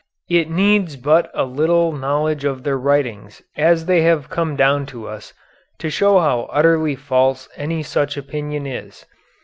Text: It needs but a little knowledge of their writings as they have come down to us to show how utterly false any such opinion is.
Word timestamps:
It 0.31 0.49
needs 0.49 0.95
but 0.95 1.29
a 1.35 1.43
little 1.45 1.91
knowledge 1.91 2.43
of 2.43 2.63
their 2.63 2.75
writings 2.75 3.43
as 3.55 3.85
they 3.85 4.01
have 4.01 4.31
come 4.31 4.55
down 4.55 4.87
to 4.87 5.07
us 5.07 5.31
to 5.77 5.91
show 5.91 6.17
how 6.17 6.49
utterly 6.51 6.95
false 6.95 7.47
any 7.55 7.83
such 7.83 8.17
opinion 8.17 8.65
is. 8.65 9.05